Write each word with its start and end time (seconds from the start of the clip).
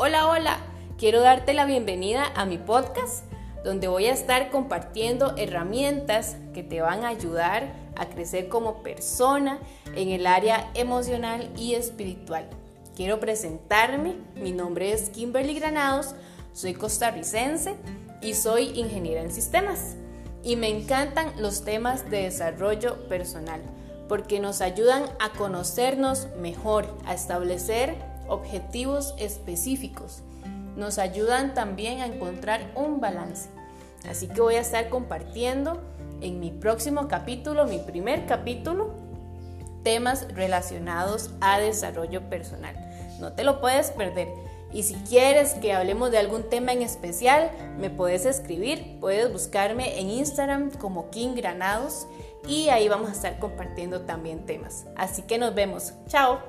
Hola, 0.00 0.28
hola, 0.28 0.58
quiero 0.96 1.20
darte 1.22 1.54
la 1.54 1.64
bienvenida 1.64 2.32
a 2.36 2.44
mi 2.44 2.56
podcast 2.56 3.24
donde 3.64 3.88
voy 3.88 4.06
a 4.06 4.12
estar 4.12 4.48
compartiendo 4.52 5.34
herramientas 5.36 6.36
que 6.54 6.62
te 6.62 6.80
van 6.80 7.04
a 7.04 7.08
ayudar 7.08 7.72
a 7.96 8.06
crecer 8.06 8.48
como 8.48 8.84
persona 8.84 9.58
en 9.96 10.10
el 10.10 10.28
área 10.28 10.70
emocional 10.74 11.50
y 11.56 11.74
espiritual. 11.74 12.48
Quiero 12.94 13.18
presentarme, 13.18 14.14
mi 14.36 14.52
nombre 14.52 14.92
es 14.92 15.10
Kimberly 15.10 15.54
Granados, 15.54 16.14
soy 16.52 16.74
costarricense 16.74 17.74
y 18.22 18.34
soy 18.34 18.78
ingeniera 18.78 19.20
en 19.20 19.32
sistemas. 19.32 19.96
Y 20.44 20.54
me 20.54 20.68
encantan 20.68 21.32
los 21.42 21.64
temas 21.64 22.08
de 22.08 22.22
desarrollo 22.22 23.08
personal 23.08 23.60
porque 24.08 24.38
nos 24.38 24.60
ayudan 24.60 25.06
a 25.18 25.30
conocernos 25.36 26.28
mejor, 26.40 26.86
a 27.04 27.14
establecer 27.14 27.96
objetivos 28.28 29.14
específicos. 29.18 30.22
Nos 30.76 30.98
ayudan 30.98 31.54
también 31.54 32.00
a 32.00 32.06
encontrar 32.06 32.70
un 32.74 33.00
balance. 33.00 33.48
Así 34.08 34.28
que 34.28 34.40
voy 34.40 34.54
a 34.54 34.60
estar 34.60 34.88
compartiendo 34.88 35.80
en 36.20 36.40
mi 36.40 36.50
próximo 36.50 37.08
capítulo, 37.08 37.66
mi 37.66 37.78
primer 37.78 38.26
capítulo, 38.26 38.94
temas 39.82 40.26
relacionados 40.34 41.30
a 41.40 41.58
desarrollo 41.58 42.28
personal. 42.28 42.76
No 43.20 43.32
te 43.32 43.44
lo 43.44 43.60
puedes 43.60 43.90
perder. 43.90 44.28
Y 44.72 44.82
si 44.82 44.94
quieres 44.94 45.54
que 45.54 45.72
hablemos 45.72 46.10
de 46.10 46.18
algún 46.18 46.48
tema 46.50 46.72
en 46.72 46.82
especial, 46.82 47.50
me 47.78 47.88
puedes 47.88 48.26
escribir, 48.26 48.98
puedes 49.00 49.32
buscarme 49.32 49.98
en 49.98 50.10
Instagram 50.10 50.70
como 50.72 51.08
King 51.10 51.34
Granados 51.34 52.06
y 52.46 52.68
ahí 52.68 52.88
vamos 52.88 53.08
a 53.08 53.12
estar 53.12 53.38
compartiendo 53.38 54.02
también 54.02 54.44
temas. 54.44 54.86
Así 54.94 55.22
que 55.22 55.38
nos 55.38 55.54
vemos. 55.54 55.94
Chao. 56.06 56.40